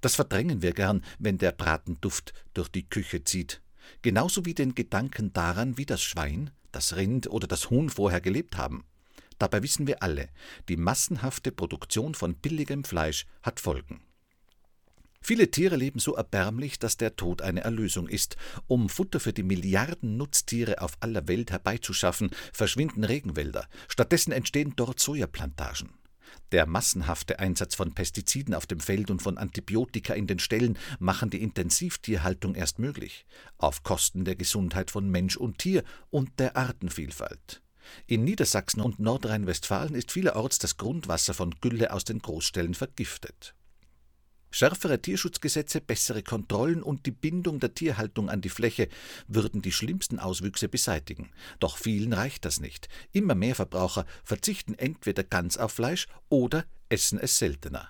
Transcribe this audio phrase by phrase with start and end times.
[0.01, 3.61] Das verdrängen wir gern, wenn der Bratenduft durch die Küche zieht.
[4.01, 8.57] Genauso wie den Gedanken daran, wie das Schwein, das Rind oder das Huhn vorher gelebt
[8.57, 8.85] haben.
[9.37, 10.29] Dabei wissen wir alle,
[10.67, 14.01] die massenhafte Produktion von billigem Fleisch hat Folgen.
[15.21, 18.37] Viele Tiere leben so erbärmlich, dass der Tod eine Erlösung ist.
[18.67, 23.67] Um Futter für die Milliarden Nutztiere auf aller Welt herbeizuschaffen, verschwinden Regenwälder.
[23.89, 25.89] Stattdessen entstehen dort Sojaplantagen.
[26.51, 31.29] Der massenhafte Einsatz von Pestiziden auf dem Feld und von Antibiotika in den Ställen machen
[31.29, 33.25] die Intensivtierhaltung erst möglich,
[33.57, 37.61] auf Kosten der Gesundheit von Mensch und Tier und der Artenvielfalt.
[38.05, 43.55] In Niedersachsen und Nordrhein-Westfalen ist vielerorts das Grundwasser von Gülle aus den Großstellen vergiftet.
[44.59, 48.89] Schärfere Tierschutzgesetze, bessere Kontrollen und die Bindung der Tierhaltung an die Fläche
[49.29, 51.31] würden die schlimmsten Auswüchse beseitigen.
[51.61, 52.89] Doch vielen reicht das nicht.
[53.13, 57.87] Immer mehr Verbraucher verzichten entweder ganz auf Fleisch oder essen es seltener.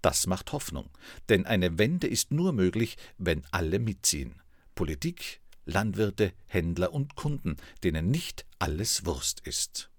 [0.00, 0.88] Das macht Hoffnung,
[1.28, 4.40] denn eine Wende ist nur möglich, wenn alle mitziehen.
[4.74, 9.90] Politik, Landwirte, Händler und Kunden, denen nicht alles Wurst ist.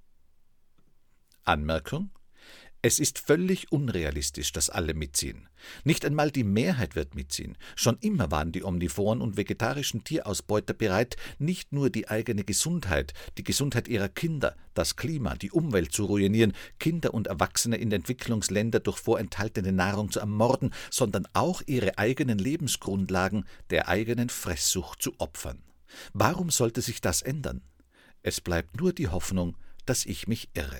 [1.43, 2.09] Anmerkung
[2.81, 5.49] es ist völlig unrealistisch, dass alle mitziehen.
[5.83, 7.58] Nicht einmal die Mehrheit wird mitziehen.
[7.76, 13.43] Schon immer waren die omnivoren und vegetarischen Tierausbeuter bereit, nicht nur die eigene Gesundheit, die
[13.43, 18.98] Gesundheit ihrer Kinder, das Klima, die Umwelt zu ruinieren, Kinder und Erwachsene in Entwicklungsländer durch
[18.98, 25.61] vorenthaltene Nahrung zu ermorden, sondern auch ihre eigenen Lebensgrundlagen der eigenen Fresssucht zu opfern.
[26.14, 27.61] Warum sollte sich das ändern?
[28.23, 30.80] Es bleibt nur die Hoffnung, dass ich mich irre.